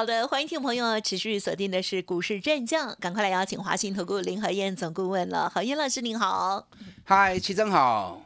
[0.00, 5.46] 好的，欢迎听众朋友持续锁定的是股市战将，赶快来邀请华信投顾林和燕总顾问了。
[5.50, 6.66] 何燕老师您好，
[7.04, 8.22] 嗨，齐正好。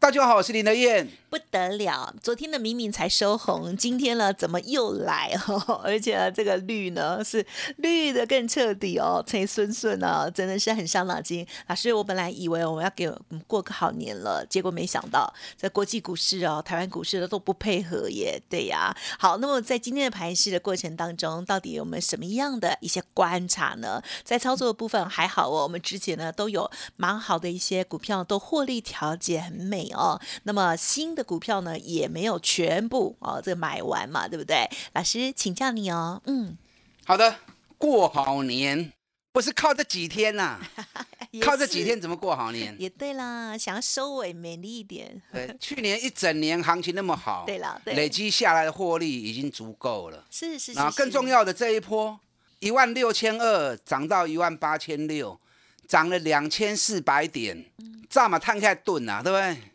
[0.00, 1.08] 大家好，我是林和燕。
[1.32, 5.80] 不得了，昨天的明明才收红，今天呢怎么又来哦？
[5.82, 7.42] 而且这个绿呢是
[7.78, 11.46] 绿的更彻底哦，陈顺顺啊，真的是很伤脑筋。
[11.68, 18.38] 老师，我本来以为我们要给我们过个好年了，结果没想到在国际股市哦，台湾股市的都不配合耶。
[18.50, 24.02] 对呀，好，那么在今天的盘市的过程当中，到底有没有什么样的一些观察呢？
[24.22, 29.88] 在操作的部分还好哦，我们之前呢都有蛮好的一些股票都获利调节很美。
[29.94, 34.68] 哦，那么新的股票呢也没有全部哦，这买完嘛，对不对？
[34.94, 36.56] 老师请教你哦，嗯，
[37.04, 37.36] 好的，
[37.78, 38.92] 过好年
[39.32, 40.60] 不是靠这几天呐，
[41.40, 42.76] 靠这几天怎么过好年？
[42.78, 45.20] 也对啦，想要收尾美丽一点。
[45.32, 50.24] 对，去年一整年行情那么好，对了，对累积下来的获利已经足够了。
[50.30, 52.18] 是是，然后更重要的这一波
[52.58, 55.40] 一万六千二涨到一万八千六，
[55.88, 57.64] 涨了两千四百点，
[58.10, 59.71] 这么探开盾啊，对不对？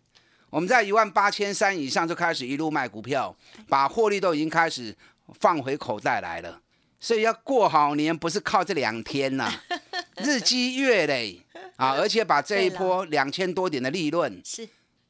[0.49, 3.35] 我们在一万八千三以上就开始一路卖股票，
[3.67, 4.95] 把获利都已经开始
[5.39, 6.61] 放回口袋来了。
[6.99, 9.51] 所以要过好年，不是靠这两天呐，
[10.17, 11.39] 日积月累
[11.75, 14.67] 啊，而且把这一波两千多点的利润，是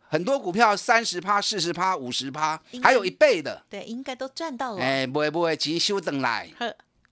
[0.09, 4.81] 很多股票三十趴、四十趴、五十趴，还有一倍的，对，应该都赚到了。
[4.81, 6.49] 哎，不会不会，急修等来，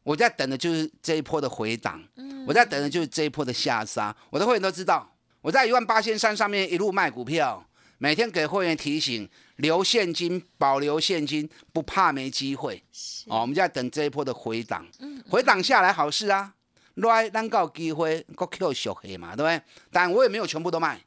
[0.03, 2.03] 我在等的就是这一波的回档，
[2.45, 4.13] 我在等的就是这一波的下杀。
[4.29, 5.09] 我的会员都知道，
[5.41, 7.65] 我在一万八千三上面一路卖股票。
[7.97, 12.83] 每天给会员提醒，留现金，保留现金，不怕没机会。
[13.27, 14.85] 哦，我们就在等这一波的回档，
[15.29, 16.53] 回档下来好事啊，
[16.95, 19.61] 来单告机会，够 Q 小黑嘛，对不对？
[19.91, 21.01] 但我也没有全部都卖，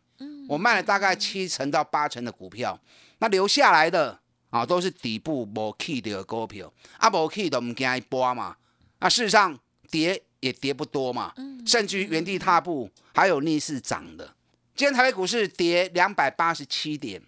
[0.49, 2.79] 我卖了大概七成到八成的股票，
[3.19, 4.19] 那留下来的
[4.51, 8.57] 啊，都是底部无 key 的股票，啊无 key 都唔惊一波嘛，
[8.99, 9.59] 啊事实上
[9.91, 11.35] 跌也跌不多嘛，
[11.67, 14.35] 甚至于原地踏步，还有逆势涨的。
[14.79, 17.21] 今天台北股市跌两百八十七点，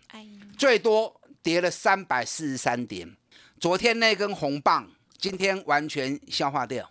[0.56, 3.16] 最多跌了三百四十三点。
[3.58, 4.88] 昨天那根红棒，
[5.18, 6.88] 今天完全消化掉。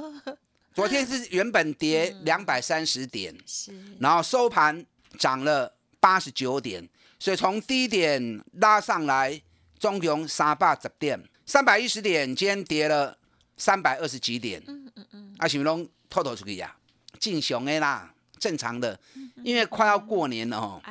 [0.72, 4.82] 昨天是原本跌两百三十点，是，然后收盘
[5.18, 6.88] 涨了八十九点，
[7.18, 9.38] 所以从低点拉上来，
[9.78, 13.18] 中共三百十点，三百一十点，今天跌了
[13.58, 14.62] 三百二十几点。
[14.66, 16.74] 嗯嗯嗯，啊，是拢透透出去呀，
[17.18, 18.14] 正常的啦。
[18.40, 18.98] 正常的，
[19.44, 20.82] 因为快要过年了哦。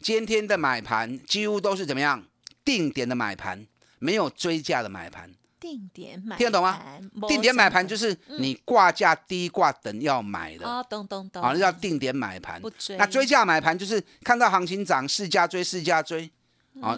[0.00, 2.24] 今天的买盘几乎都是怎么样？
[2.64, 3.66] 定点的买盘，
[3.98, 5.30] 没有追价的买盘。
[5.58, 6.80] 定点买，听得懂吗？
[7.28, 10.66] 定点买盘就是你挂价低挂等要买的。
[10.68, 11.42] 哦，懂懂懂。
[11.42, 12.60] 好，那叫定点买盘。
[12.60, 12.96] 不追。
[12.96, 16.30] 那追价买盘就是看到行情涨，市价追，市价追。
[16.80, 16.96] 啊，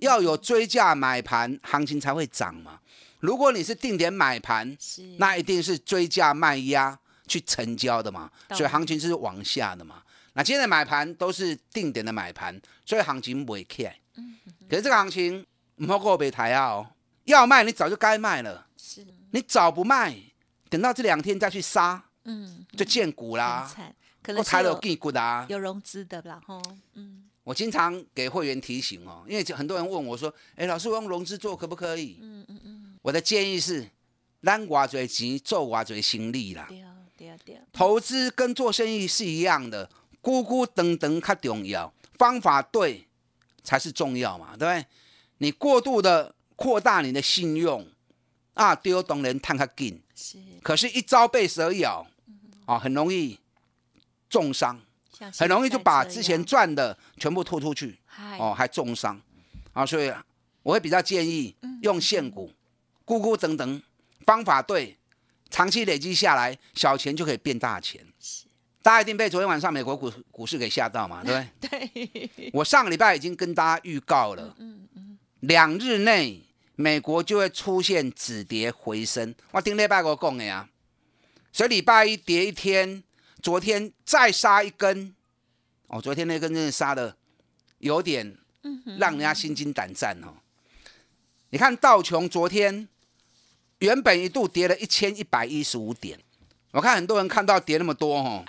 [0.00, 2.80] 要有追价买盘，行情才会涨嘛。
[3.20, 4.76] 如果你是定点买盘，
[5.18, 6.98] 那一定是追价卖压。
[7.32, 10.02] 去成交的嘛，所以行情是往下的嘛。
[10.34, 13.96] 那今天的买盘都是定点的买盘，所以行情不会起来。
[14.16, 14.36] 嗯，
[14.68, 15.44] 可是这个行情
[15.76, 16.86] 唔好过被抬啊哦，
[17.24, 18.66] 要卖你早就该卖了。
[18.76, 20.14] 是，你早不卖，
[20.68, 23.70] 等到这两天再去杀，嗯，就见股啦。
[24.22, 26.60] 可能抬了见股的，有融资的然后，
[26.94, 32.18] 嗯，我经常给会员提醒哦，因为很多人问我说，哎，老师我用融资做可不可以？
[32.20, 33.88] 嗯嗯嗯，我的建议是，
[34.42, 36.68] 咱挖最钱，做挖最心力啦。
[37.72, 39.88] 投资跟做生意是一样的，
[40.22, 43.06] 咕咕等等较重要，方法对
[43.62, 44.86] 才是重要嘛，对不对？
[45.38, 47.86] 你过度的扩大你的信用
[48.54, 52.06] 啊，丢懂人探较紧，是，可是，一朝被蛇咬，
[52.66, 53.38] 啊，很容易
[54.28, 54.80] 重伤，
[55.36, 57.98] 很容易就把之前赚的全部吐出去，
[58.38, 59.20] 哦，还重伤，
[59.72, 60.12] 啊，所以
[60.62, 62.52] 我会比较建议用现股，
[63.04, 63.82] 咕咕等等，
[64.24, 64.96] 方法对。
[65.52, 68.04] 长期累积下来，小钱就可以变大钱。
[68.82, 71.22] 大家一定被昨天晚上美国股股市给吓到嘛？
[71.22, 71.86] 对不对？
[72.34, 72.50] 对。
[72.52, 76.42] 我上个礼拜已经跟大家预告了，嗯嗯，两日内
[76.74, 79.32] 美国就会出现止跌回升。
[79.52, 80.68] 我顶礼拜我讲的呀，
[81.52, 83.04] 所以礼拜一跌一天，
[83.40, 85.14] 昨天再杀一根，
[85.88, 87.14] 哦，昨天那根真的杀的
[87.78, 88.36] 有点，
[88.98, 90.34] 让人家心惊胆战哦。
[91.50, 92.88] 你看道琼昨天。
[93.82, 96.16] 原本一度跌了一千一百一十五点，
[96.70, 98.44] 我看很多人看到跌那么多哦，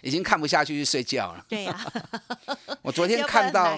[0.00, 1.44] 已经看不下去去睡觉了。
[1.48, 1.92] 对呀，
[2.82, 3.76] 我昨天 看到，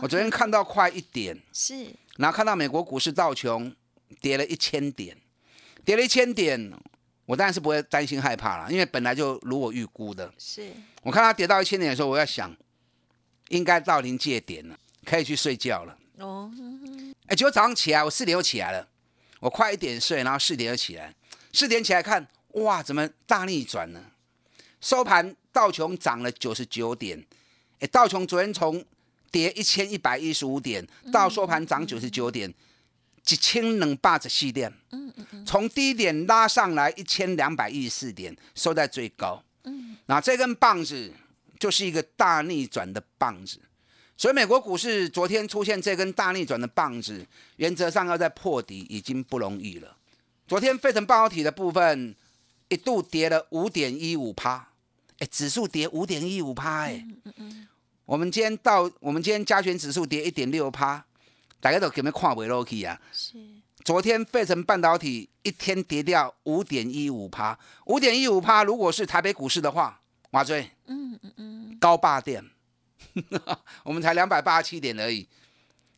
[0.00, 3.74] 我昨天看到快一点，是，然后看到美国股市道琼
[4.20, 5.14] 跌了一千点，
[5.84, 6.72] 跌了一千点，
[7.26, 10.32] 我当然是不会担心害怕了，因为本来就如我预估的。
[10.38, 10.72] 是。
[11.02, 12.56] 我看它跌到一千点的时候，我要想，
[13.48, 15.98] 应该到临界点了，可以去睡觉了。
[16.16, 16.50] 哦，
[17.26, 18.88] 哎，结果早上起来，我四点又起来了，
[19.42, 21.12] 我快一点睡，然后四点就起来，
[21.52, 24.00] 四点起来看，哇，怎么大逆转呢？
[24.80, 27.20] 收盘道琼涨了九十九点，
[27.80, 28.84] 哎，道琼昨天从
[29.32, 32.54] 跌一千一百一十五点到收盘涨九十九点，
[33.28, 41.12] 一千两百十四点，嗯嗯嗯，从低点拉上来一千两百一十四点，收在最高，嗯，那这根棒子
[41.58, 43.58] 就是一个大逆转的棒子。
[44.22, 47.26] 所以美国股市昨天出现这根大逆转的棒子，
[47.56, 49.96] 原则上要在破底已经不容易了。
[50.46, 52.14] 昨天费城半导体的部分
[52.68, 54.68] 一度跌了五点一五趴，
[55.18, 57.04] 哎，指数跌五点一五趴，哎，
[58.04, 61.04] 我们今天到我们今天加权指数跌一点六趴，
[61.58, 63.00] 大家都有没有看不落去啊？
[63.12, 63.36] 是。
[63.82, 72.51] 昨天费城半导体一天跌掉五点一五趴，五点一五趴，如果是台北股市的话，哇追，嗯嗯嗯，高霸店。
[73.84, 75.28] 我们才两百八十七点而已，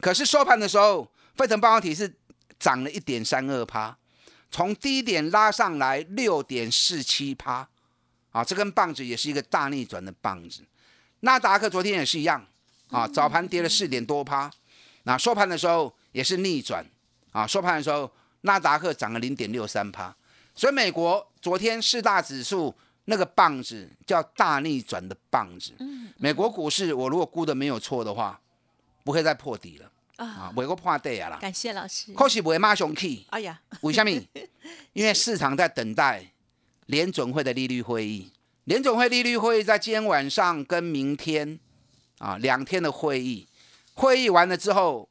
[0.00, 2.12] 可是收盘的时候，费城半导体是
[2.58, 3.96] 涨了一点三二趴，
[4.50, 7.68] 从低点拉上来六点四七趴，
[8.32, 10.62] 啊，这根棒子也是一个大逆转的棒子。
[11.20, 12.44] 纳达克昨天也是一样，
[12.90, 14.50] 啊，早盘跌了四点多趴，
[15.04, 16.84] 那收盘的时候也是逆转，
[17.32, 18.10] 啊，收盘的时候
[18.42, 20.14] 纳达克涨了零点六三趴，
[20.54, 22.74] 所以美国昨天四大指数。
[23.06, 25.72] 那个棒子叫大逆转的棒子。
[25.78, 28.40] 嗯，美国股市我如果估的没有错的话，
[29.02, 31.38] 不会再破底了啊，美国破底啊啦。
[31.38, 32.14] 感谢老师。
[32.14, 33.26] 可是不会马上去。
[33.28, 34.10] 哎呀，为什么？
[34.94, 36.32] 因为市场在等待
[36.86, 38.32] 联准会的利率会议。
[38.64, 41.60] 联准会利率会议在今天晚上跟明天
[42.18, 43.46] 啊两天的会议，
[43.92, 45.06] 会议完了之后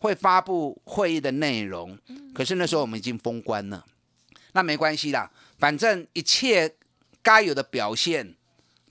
[0.00, 1.98] 会发布会议的内容。
[2.34, 3.86] 可是那时候我们已经封关了，
[4.52, 6.74] 那没关系啦，反正一切。
[7.28, 8.34] 该有的表现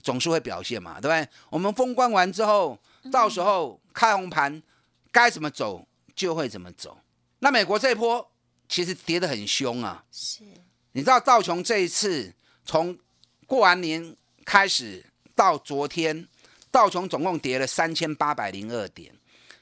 [0.00, 1.28] 总是会表现嘛，对不对？
[1.50, 2.78] 我们封关完之后，
[3.10, 4.62] 到时候开红盘，
[5.10, 6.96] 该怎么走就会怎么走。
[7.40, 8.30] 那美国这一波
[8.68, 10.44] 其实跌得很凶啊，是。
[10.92, 12.32] 你知道道琼这一次
[12.64, 12.96] 从
[13.44, 16.28] 过完年开始到昨天，
[16.70, 19.12] 道琼总共跌了三千八百零二点，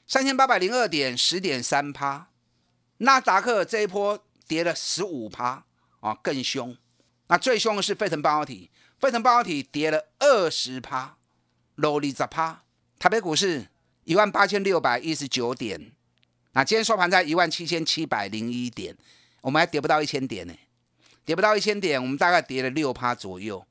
[0.07, 2.29] 三千八百零二点十点三趴。
[2.99, 5.65] 纳达克这一波跌了十五趴
[6.01, 6.77] 啊，更凶。
[7.29, 11.17] 那最凶的是费城半导体，费城半导体跌了二十趴，
[11.75, 12.63] 落里十趴。
[12.99, 13.67] 台北股市
[14.05, 15.93] 一万八千六百一十九点，
[16.53, 18.97] 那今天收盘在一万七千七百零一点，
[19.41, 20.55] 我们还跌不到一千点呢，
[21.25, 23.67] 跌不到一千点，我们大概跌了六趴左右。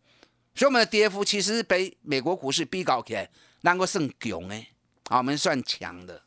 [0.53, 3.29] 所以我们的跌幅其实被美国股市逼高起来，
[3.61, 4.67] 能够算强哎，
[5.09, 6.21] 好，我们算强的。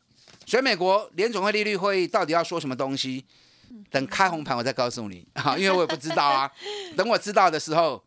[0.45, 3.25] 所以美国联总会利率会议到底要说什么东西？
[3.89, 6.51] 等开红盘我再告诉你 啊，因为我也不知道啊。
[6.95, 8.03] 等我知道的时候，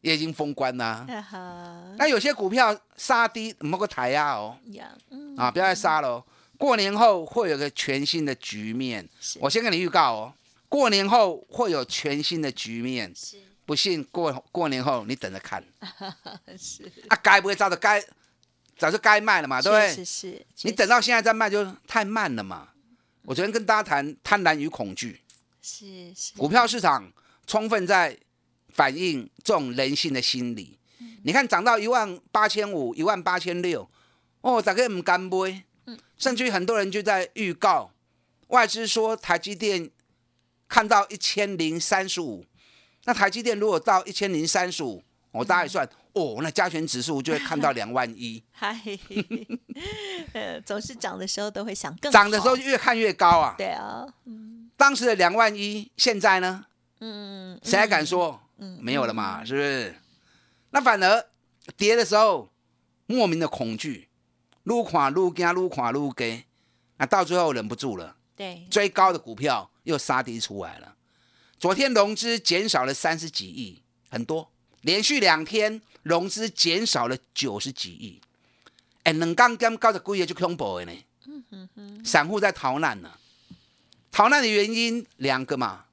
[0.00, 1.06] 也已经封关啦。
[1.98, 4.56] 那有些股票杀低，某个抬压哦。
[5.36, 6.24] 啊，不要再杀了。
[6.58, 9.08] 过年后会有个全新的局面。
[9.40, 10.34] 我先跟你预告哦，
[10.68, 13.12] 过年后会有全新的局面。
[13.64, 15.62] 不信过过年后你等着看。
[16.58, 16.84] 是。
[17.08, 18.02] 啊，该不会早就该
[18.76, 19.94] 早就该卖了嘛，对不对？
[19.94, 20.46] 是是。
[20.62, 22.68] 你等到现在再卖就太慢了嘛。
[23.22, 25.20] 我昨天跟大家谈贪婪与恐惧，
[25.60, 27.12] 是是，股票市场
[27.46, 28.18] 充分在
[28.68, 30.78] 反映这种人性的心理。
[31.22, 33.88] 你看涨到一万八千五、一万八千六，
[34.40, 35.64] 哦，大概唔敢买，
[36.16, 37.92] 甚至于很多人就在预告，
[38.48, 39.90] 外资说台积电
[40.66, 42.46] 看到一千零三十五，
[43.04, 45.88] 那台积电如果到一千零三十五，我大概算。
[46.12, 48.42] 哦，那加权指数就会看到两万一。
[48.50, 48.76] 嗨，
[50.32, 53.54] 呃，总是涨的时候都会想更涨的时候越看越高啊。
[53.56, 54.04] 对啊，
[54.76, 56.66] 当时的两万一，现在呢？
[56.98, 58.42] 嗯，谁还敢说？
[58.58, 59.94] 嗯，没有了嘛，是不是？
[60.70, 61.26] 那反而
[61.76, 62.50] 跌的时候，
[63.06, 64.08] 莫名的恐惧，
[64.64, 66.44] 撸垮撸惊，撸垮撸给，
[66.96, 68.16] 那到最后忍不住了。
[68.34, 70.96] 对，追高的股票又杀跌出来了。
[71.56, 74.50] 昨天融资减少了三十几亿，很多，
[74.82, 75.80] 连续两天。
[76.02, 78.22] 融资减少了九十几亿，
[79.02, 82.02] 哎，两刚刚高十几亿就恐怖的呢。
[82.02, 83.12] 散户在逃难呢，
[84.10, 85.84] 逃难的原因两个嘛，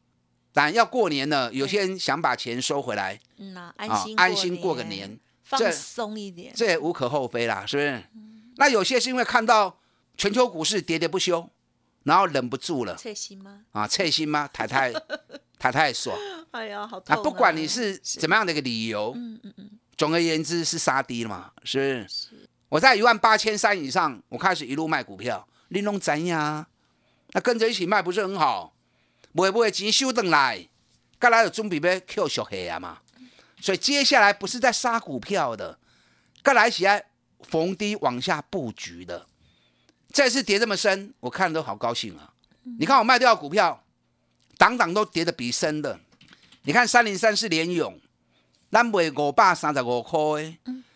[0.53, 8.03] 当然要过年了，有些人想把钱收回来，嗯呐，安心安心过个年，放松一点，这也无可厚非啦，是不是？
[8.55, 9.77] 那有些是因为看到
[10.17, 11.49] 全球股市喋喋不休，
[12.07, 13.65] 然后忍不住了，切心吗？
[13.73, 14.49] 啊，切心吗？
[14.53, 14.93] 太太
[15.59, 16.17] 太太爽，
[16.51, 17.13] 哎呀，好痛！
[17.13, 19.71] 啊，不管你是怎么样的一个理由，嗯嗯嗯。
[19.97, 22.49] 总而言之是杀低了嘛，是不是？
[22.69, 26.65] 我在一万八千三以上，我开始一路卖股票，你弄怎样？
[27.33, 28.73] 那跟着一起卖不是很好？
[29.33, 30.69] 卖不会钱收等来，
[31.19, 32.99] 该来有准备要 Q 小黑啊嘛。
[33.59, 35.77] 所以接下来不是在杀股票的，
[36.41, 37.05] 该来起来
[37.41, 39.25] 逢低往下布局的。
[40.17, 42.33] 这次跌这么深，我看都好高兴啊！
[42.79, 43.83] 你看我卖掉股票，
[44.57, 45.99] 档档都跌得比深的。
[46.63, 48.01] 你看三零三是联勇，
[48.71, 50.41] 咱卖五百三十五块，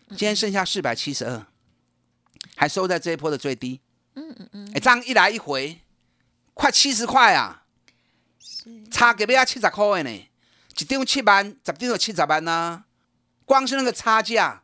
[0.09, 1.45] 今天剩下四百七十二，
[2.55, 3.79] 还收在这一波的最低。
[4.15, 5.79] 嗯嗯嗯，哎，这样一来一回，
[6.55, 7.65] 快七十块啊！
[8.89, 12.85] 差给不要七十块呢，一张七万，十张就七十万呐。
[13.45, 14.63] 光是那个差价。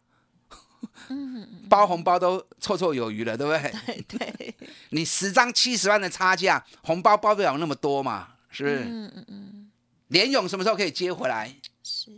[1.67, 4.01] 包红包都绰绰有余了，对不对？
[4.07, 4.55] 对，
[4.91, 8.79] 你十张七十万的差价，红包包不了那么多嘛，是不是？
[8.85, 9.71] 嗯嗯嗯。
[10.07, 11.53] 联勇什么时候可以接回来？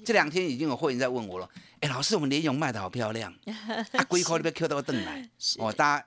[0.06, 1.50] 这两天已经有会员在问我了。
[1.80, 3.34] 哎，老师，我们联勇卖的好漂亮，
[3.94, 5.28] 啊，龟壳那边 Q 到邓来，
[5.58, 6.06] 哦，大家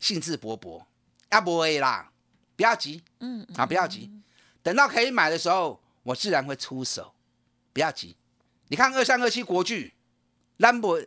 [0.00, 0.82] 兴致勃勃。
[1.28, 2.10] 啊，不会啦，
[2.56, 4.10] 不要急，嗯，啊，不要急，
[4.62, 7.12] 等到可以买的时候，我自然会出手，
[7.72, 8.16] 不要急。
[8.68, 9.92] 你看二三二七国巨，
[10.58, 11.00] 兰博。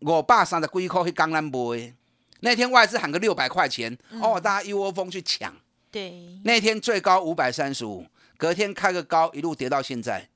[0.00, 1.94] 我爸三十几块去江南买，
[2.40, 5.54] 那天外资喊个六百块钱，哦，大家一窝蜂去抢。
[5.90, 10.28] 对，那天最高五百三十五，隔天开个高，一路跌到现在，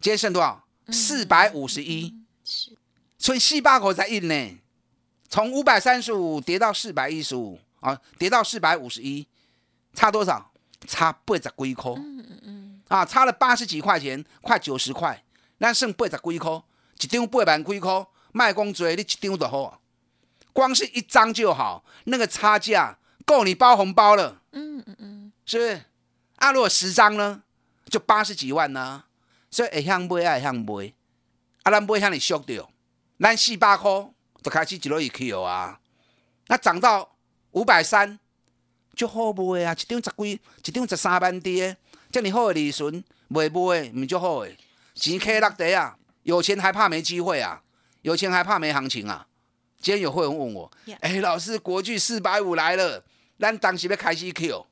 [0.00, 0.64] 今天剩多少？
[0.88, 2.14] 四百五十一。
[2.44, 2.72] 是，
[3.18, 4.58] 所以四百口才印呢，
[5.28, 9.26] 从五百三十五跌到四百一十五，啊，跌到四百五十一，
[9.92, 10.50] 差多少？
[10.88, 11.92] 差八十几块。
[11.92, 12.82] 嗯嗯嗯。
[12.88, 15.22] 啊，差了八十几块钱，快九十块，
[15.58, 16.62] 那剩八十几块，
[16.98, 18.06] 一张八万几块。
[18.32, 19.80] 卖光嘴，你一张就好，
[20.52, 24.42] 光是一张就好，那个差价够你包红包了。
[24.52, 25.82] 嗯嗯嗯，是不是？
[26.36, 27.42] 啊，如果十张呢，
[27.86, 29.04] 就八十几万呢。
[29.50, 30.94] 所以会向买啊，会向买，
[31.62, 32.68] 啊，咱买向你俗着，
[33.20, 33.90] 咱四百块
[34.42, 35.78] 就开始一路一去啊。
[36.46, 37.16] 那涨到
[37.50, 38.18] 五百三，
[38.94, 41.76] 就好卖啊，一张十几，一张十三万跌，
[42.10, 44.56] 这么好的利润，卖买唔就好诶，
[44.94, 47.62] 钱开落地啊，有钱还怕没机会啊？
[48.02, 49.26] 有钱还怕没行情啊？
[49.80, 53.04] 今天有会员问我，哎，老师，国巨四百五来了，
[53.38, 54.64] 咱当时要开始 Q，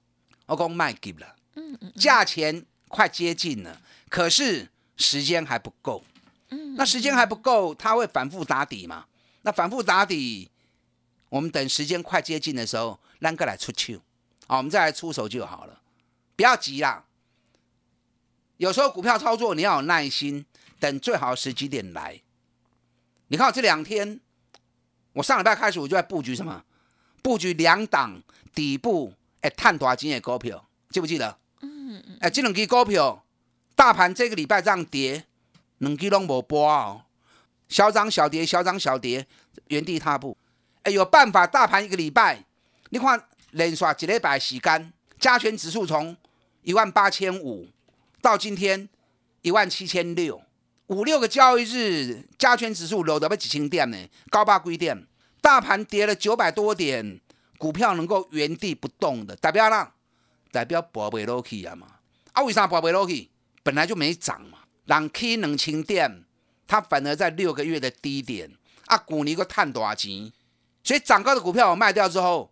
[0.47, 6.05] 我讲卖给了，嗯嗯，价钱快接近了，可是时间还不够，
[6.51, 9.07] 嗯，那时间还不够，它会反复打底嘛？
[9.43, 10.49] 那反复打底，
[11.29, 14.01] 我们等时间快接近的时候，咱个来出手，
[14.47, 15.81] 好，我们再来出手就好了，
[16.37, 17.05] 不要急啦。
[18.59, 20.45] 有时候股票操作你要有耐心，
[20.79, 22.21] 等最好的时机点来。
[23.31, 24.19] 你看我这两天，
[25.13, 26.65] 我上礼拜开始我就在布局什么？
[27.23, 28.21] 布局两档
[28.53, 31.39] 底部哎，探大金的股票，记不记得？
[31.61, 32.19] 嗯嗯。
[32.21, 33.25] 哎，这两支股票，
[33.77, 35.27] 大盘这个礼拜这样跌，
[35.79, 37.03] 两支拢无波哦，
[37.69, 39.25] 小涨小跌，小涨小跌，
[39.69, 40.37] 原地踏步。
[40.83, 42.45] 哎，有办法，大盘一个礼拜，
[42.89, 46.17] 你看连续一礼拜时间，加权指数从
[46.63, 47.69] 一万八千五
[48.21, 48.89] 到今天
[49.43, 50.43] 一万七千六。
[50.91, 53.97] 五六个交易日，加权指数搂到要几千点呢？
[54.29, 55.07] 高八规点？
[55.41, 57.21] 大盘跌了九百多点，
[57.59, 59.95] 股票能够原地不动的，代表啦，
[60.51, 61.87] 代表博不落去啊嘛？
[62.33, 63.31] 啊，为啥博不落去？
[63.63, 64.59] 本来就没涨嘛。
[64.87, 66.25] 人 K 两千点，
[66.67, 68.51] 它反而在六个月的低点
[68.87, 70.33] 啊，股你个探多少钱？
[70.83, 72.51] 所以涨高的股票我卖掉之后，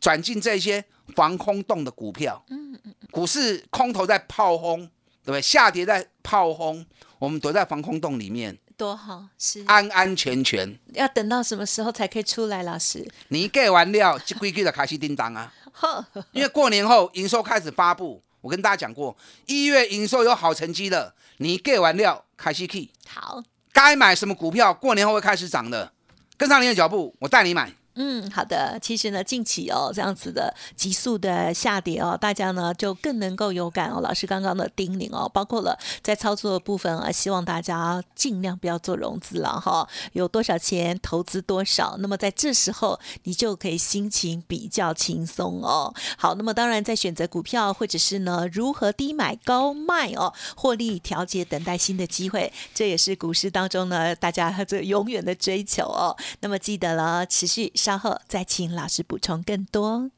[0.00, 2.44] 转进这些防空洞的股票。
[2.48, 2.94] 嗯嗯嗯。
[3.12, 4.80] 股市空头在炮轰，
[5.22, 5.40] 对不对？
[5.40, 6.84] 下跌在炮轰。
[7.18, 10.78] 我们躲在防空洞里面，多好，是安安全全。
[10.92, 12.62] 要等到什么时候才可以出来？
[12.62, 15.52] 老师，你一盖完料，就规矩的开始叮当啊。
[16.32, 22.90] 因为过年后营收开始发布，我跟大家讲过，一月营收有好成绩的，你盖完料开始 key。
[23.08, 23.42] 好，
[23.72, 25.92] 该买什么股票，过年后会开始涨的，
[26.36, 27.72] 跟上您的脚步，我带你买。
[27.98, 28.78] 嗯，好的。
[28.80, 34.00] 其实呢，近期哦，这样子的急速的下跌哦，大家呢就更能够有感哦。
[34.02, 39.88] 老师刚刚的叮咛哦，包括了在操作的部分啊，希望大家尽量不要做融资了哈。
[40.12, 45.94] 有多少钱投资多少，那么在这时候你就可以心情比较轻松哦。
[46.18, 56.14] 好，那么当然在选择股票或者是呢如何低买高卖哦，获利调节，等待新的机会，这也是股市当中呢大家这永远的追求哦。
[56.40, 57.72] 那么记得了，持续。
[57.86, 60.10] 稍后再请老师补充更多。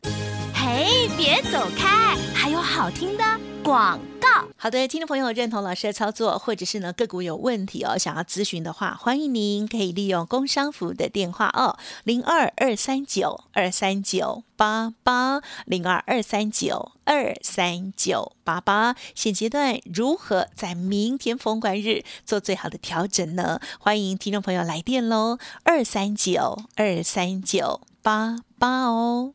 [0.55, 3.23] 嘿，别走开，还有好听的。
[3.69, 4.49] 广告。
[4.57, 18.97] 好的，听众朋友认同老师的操作，或者是呢个股有问题哦，想要咨询的话，欢迎您可以利用工商服的电话哦，零二二三九二三九八八零二二三九二三九八八。
[19.15, 23.61] 现阶段如何在明天封关日做最好的调整呢？
[23.79, 29.35] 欢迎听众朋友来电喽，二三九二三九八八哦。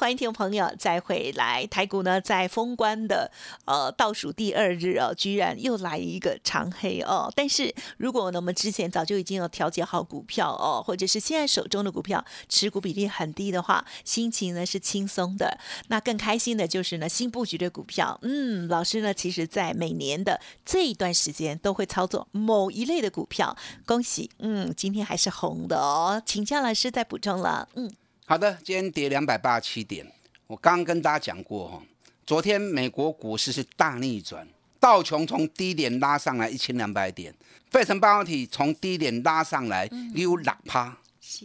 [0.00, 3.30] 欢迎听众朋友再回来，台股呢在封关的
[3.66, 7.30] 呃倒数第二日哦，居然又来一个长黑哦。
[7.36, 15.58] 但是如果呢我们之前早就已经有调节好股票哦，或者是现在手中的股票持股比例很低的话，心情呢是轻松的。
[15.88, 23.54] 那更开心的就是呢新布局的股票，嗯，老师呢其实在每年的这一段时间都会操作某一类的股票，
[23.84, 27.92] 恭喜，嗯，今天还是红的哦，请教老师再补充了，嗯。
[28.30, 30.06] 好的，今天跌两百八十七点。
[30.46, 31.82] 我刚刚跟大家讲过哈，
[32.24, 34.46] 昨天美国股市是大逆转，
[34.78, 37.34] 道琼从低点拉上来一千两百点，
[37.72, 40.96] 费城半导体从低点拉上来有两趴，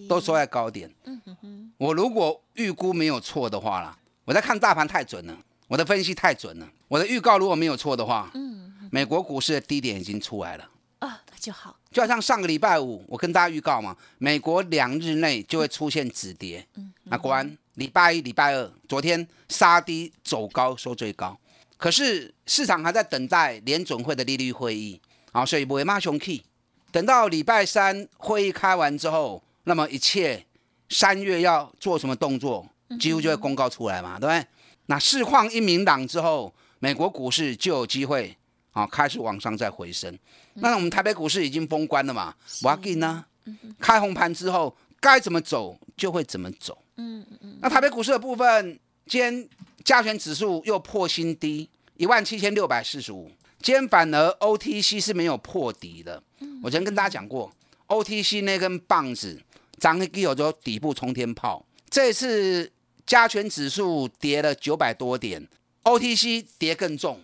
[0.08, 0.88] 都收在高点。
[1.78, 5.36] 我如果预估没有错的话啦，我在看大盘太准了，
[5.68, 8.32] 我的分析太准了，我的预告如果没有错的话，
[8.92, 10.70] 美国股市的低点已经出来了。
[11.46, 11.78] 就好。
[11.92, 16.66] 就好像上个礼拜五，我跟大家预告嘛，美国两日内就会出现止跌。
[16.76, 21.38] 嗯，那果然礼拜一、礼拜二，昨天杀低走高收最高。
[21.78, 25.00] 可是市场还在等待联准会的利率会议
[25.32, 26.42] 啊，所以不会马上去。
[26.92, 30.44] 等到礼拜三会议开完之后，那么一切
[30.90, 32.68] 三月要做什么动作，
[33.00, 34.46] 几乎就会公告出来嘛，对不对？
[34.88, 38.36] 那市况一明朗之后，美国股市就有机会。
[38.76, 40.14] 好，开始往上再回升。
[40.56, 42.36] 那我们台北股市已经封关了嘛？
[42.62, 43.24] 我要给呢。
[43.80, 46.78] 开红盘之后，该怎么走就会怎么走。
[46.98, 49.48] 嗯嗯那台北股市的部分，今天
[49.86, 53.32] 加权指数又破新低，一万七千六百四十五。
[53.62, 56.22] 今天反而 OTC 是没有破底的。
[56.62, 57.50] 我昨天跟大家讲过
[57.88, 59.42] ，OTC 那根棒子，
[59.80, 61.66] 涨一有就底部冲天炮。
[61.90, 62.70] 这次
[63.06, 65.48] 加权指数跌了九百多点
[65.84, 67.22] ，OTC 跌更重。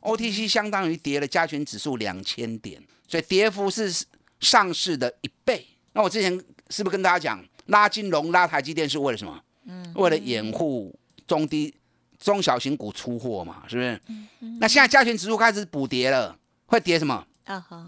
[0.00, 3.92] OTC 相当于跌了加权指数两千点，所以跌幅是
[4.40, 5.66] 上市的一倍。
[5.92, 6.30] 那我之前
[6.70, 9.42] 是不是跟大家讲，拉金融、拉台积电是为了什么？
[9.64, 10.94] 嗯，为了掩护
[11.26, 11.74] 中低、
[12.18, 14.00] 中小型股出货嘛，是不是？
[14.60, 17.26] 那现在加权指数开始补跌了，会跌什么？
[17.44, 17.86] 啊哈，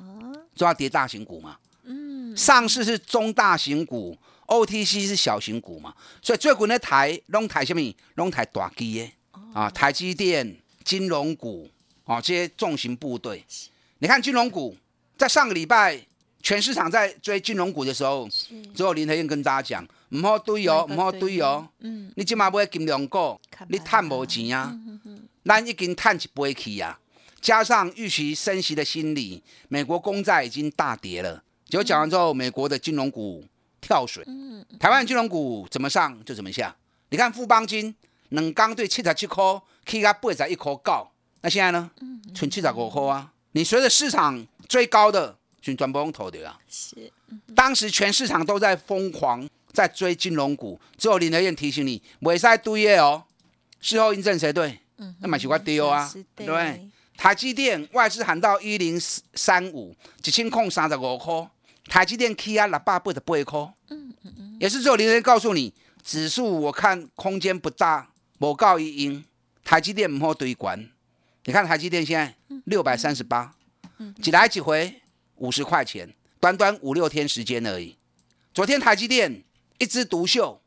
[0.55, 1.57] 就要跌大型股嘛。
[1.85, 4.17] 嗯，上市是中大型股
[4.47, 7.95] ，OTC 是小型股嘛，所以最近的台拢台什么？
[8.15, 9.13] 拢台大基耶
[9.53, 11.69] 啊，台积电、金融股。
[12.09, 13.45] 哦，这些重型部队，
[13.99, 14.75] 你看金融股，
[15.19, 16.01] 在上个礼拜
[16.43, 18.27] 全市场在追金融股的时候，
[18.75, 24.75] 只有林德燕跟大家讲，唔好堆哦，唔好堆哦，嗯，你今嘛买金融股，你赚无钱啊，
[25.45, 26.99] 咱已经赚一杯去啊，
[27.43, 33.45] 加上预期升息的心理，美国公债已经大跌了，结果讲完之后，美国的金融股
[33.83, 34.25] 跳水，
[34.81, 36.75] 台湾金融股怎么上就怎么下，
[37.11, 37.95] 你看富邦金
[38.31, 39.45] 两刚对七十七块，
[39.85, 41.11] 起到八十一块九。
[41.41, 41.91] 那现在呢？
[42.35, 43.33] 存七十五块啊！
[43.53, 46.59] 你随着市场最高的，全全部用投的啊。
[46.69, 47.11] 是，
[47.55, 53.25] 当时全市场都在疯狂在追金融股，只有林德燕提醒你，未使对耶哦。
[53.81, 54.79] 事后印证谁对？
[54.99, 56.89] 嗯，那蛮奇怪丢啊，对不对？
[57.17, 59.01] 台积电外资喊到一零
[59.35, 61.49] 三五，一千空三十五块，
[61.87, 63.73] 台积电 K 啊六百八十八块。
[63.91, 65.73] 嗯嗯嗯，也是只有林德燕告诉你，
[66.05, 69.25] 指数我看空间不大，无告一因，
[69.65, 70.89] 台积电唔好堆关。
[71.49, 73.55] 你看台积电现在六百三十八，
[74.21, 75.01] 几来几回
[75.37, 77.97] 五十块钱，短短五六天时间而已。
[78.53, 79.43] 昨天台积电
[79.79, 80.61] 一枝独秀，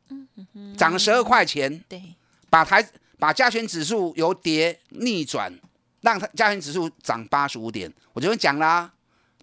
[0.76, 2.02] 涨了十二块钱，对，
[2.50, 2.84] 把台
[3.16, 5.56] 把加权指数由跌逆转，
[6.00, 8.92] 让它加权指数涨八十五点，我昨天讲啦，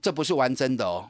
[0.02, 1.10] 这不是玩真的哦。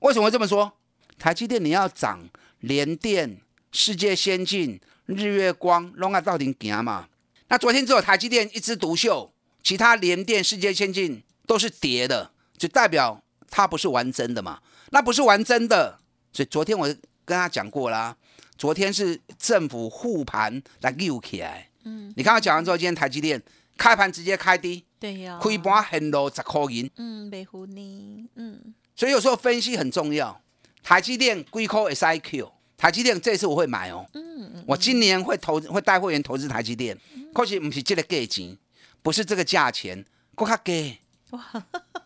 [0.00, 0.70] 为什么会这么说？
[1.18, 3.40] 台积电你要涨，联电、
[3.72, 7.08] 世界先进、日月光，拢啊到顶行嘛？
[7.48, 9.32] 那昨天只有台积电一枝独秀，
[9.62, 14.60] 其他联电、世界先进都是跌的，就代表它不是玩真的嘛？
[14.90, 15.98] 那不是玩真的，
[16.32, 16.86] 所以昨天我
[17.24, 18.16] 跟他讲过啦，
[18.58, 21.68] 昨天是政府护盘来救起来。
[21.84, 23.40] 嗯，你刚刚讲完之后，今天台积电
[23.76, 26.90] 开盘直接开低，对呀，开盘很落十块银。
[26.96, 30.42] 嗯，北湖呢，嗯，所以有时候分析很重要。
[30.82, 34.06] 台积电归扣 SIQ，台积电这次我会买哦。
[34.14, 36.98] 嗯嗯，我今年会投会带会员投资台积电，
[37.32, 38.56] 可是不是这个价钱，
[39.02, 40.98] 不是这个价钱，够卡给。
[41.30, 41.40] 哇，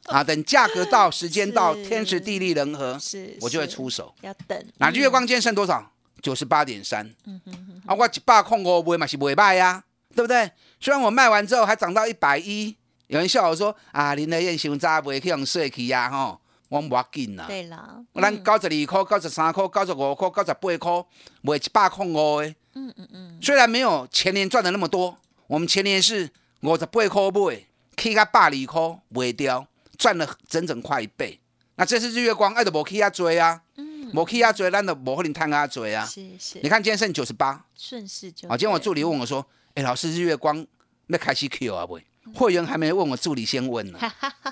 [0.04, 4.14] 啊，等价格到，时间到， 天时地利人和，是，我就会出手。
[4.20, 4.66] 要等。
[4.78, 5.90] 那日月光今天剩多少？
[6.20, 7.07] 九十八点三。
[7.24, 7.83] 嗯哼哼。
[7.87, 9.83] 啊，我一百空我不会买是不会卖呀，
[10.14, 10.50] 对不对？
[10.78, 12.76] 虽然我卖完之后还涨到一百一，
[13.07, 16.40] 有人笑我说啊，林德燕熊渣不会去用税去呀，吼。
[16.70, 21.07] 我唔要紧啦，对啦，咱九十二块、九十三块、九十五块、九十八块，
[21.42, 22.48] 卖一百控五的。
[22.74, 23.38] 嗯嗯嗯。
[23.40, 26.28] 虽然没有前年赚的那么多，我们前年是
[26.64, 27.62] 五十八块买，
[27.94, 29.66] 起个百二块卖掉，
[29.98, 31.38] 赚了整整快一倍。
[31.74, 36.07] 那这次日月光哎都无起啊追啊，嗯，无起啊追，咱都无可能赚啊追啊。
[36.07, 36.59] 是是。
[36.62, 38.48] 你看今天剩九十八，顺势就。
[38.48, 40.66] 啊，今天我助理问我说：“哎，老师，日月光
[41.09, 42.00] 要开始 Q 啊不？”
[42.35, 44.00] 会员还没问我，助理先问了。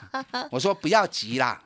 [0.52, 1.62] 我说不要急啦，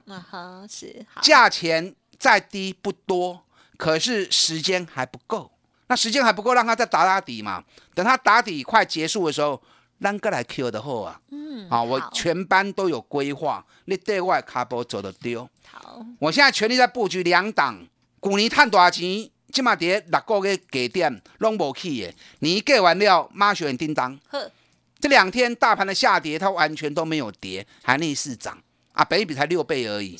[0.71, 3.43] 是价钱再低不多，
[3.77, 5.51] 可是时间还不够。
[5.89, 7.65] 那时间还不够，让他再打打底嘛。
[7.95, 9.61] 等他打底快结束的时候，
[9.99, 11.21] 让哥来 Q 的好啊。
[11.31, 15.49] 嗯，好，我全班都有规划，你对外卡波走的丢。
[15.69, 17.87] 好，我现在全力在布局两档，
[18.21, 19.29] 股年赚多少钱？
[19.53, 24.19] 起码跌六个月给点拢无去的，你给完了，马上叮当。
[24.29, 24.51] 呵。
[24.99, 28.59] 这两天大盘的下跌，它完全都没有跌，还逆势涨
[28.93, 29.05] 啊！
[29.05, 30.19] 北比才六倍而已，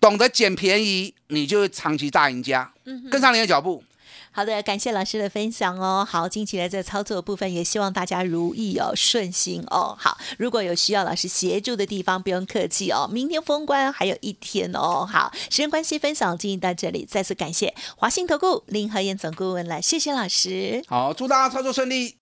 [0.00, 2.72] 懂得捡便宜，你就是长期大赢家。
[3.10, 3.84] 跟上你的脚步。
[4.34, 6.04] 好的，感谢老师的分享哦。
[6.04, 9.96] 好，近期来在操作部分，也希望大家如意哦，顺心哦。
[9.96, 13.08] 好，如果有需要老师协助的地方，不用客气哦。
[13.12, 15.06] 明天封关还有一天哦。
[15.08, 20.82] 好，时间关系，分享进行到这里，再次感谢华信投顾林和燕总顾问了，谢谢老师。
[20.88, 22.16] 好，祝大家操作顺利。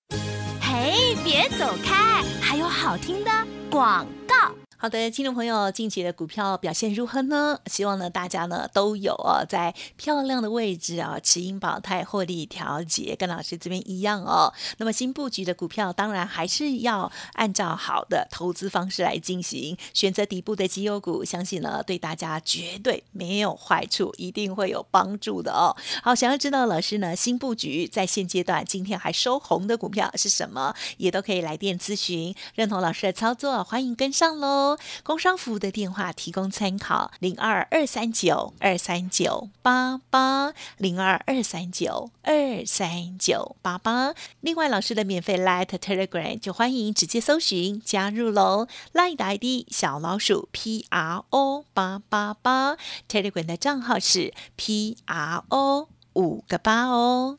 [0.60, 3.30] 嘿，别走开，还有好听的
[3.70, 4.61] 广告。
[4.82, 7.56] 好的，听众朋友，近期的股票表现如何呢？
[7.66, 14.52] 希望呢大家呢都有哦，在漂亮的位置啊，持盈保泰，获利调节，跟老师这边一样哦。
[14.78, 25.76] 那么新布局的股票，当然还是要按照好的投资方式来进行，选择底部的绩优股，相信呢对大家绝对没有坏处，一定会有帮助的哦。
[26.02, 34.71] 好，想要知道老师呢新布局在现阶段今天还收红的股票是什么，也都可以来电咨询，认同老师的操作，欢迎跟上喽。
[35.02, 44.14] 工商服务的电话提供参考：零二二三九二三九八八零二二三九二三九八八。
[44.40, 48.66] 另外，老师的免费 Light Telegram 就欢迎直接搜寻加入喽。
[48.92, 52.76] Light ID 小老鼠 P R O 八八八
[53.08, 57.38] ，Telegram 的账号是 P R O 五个八哦。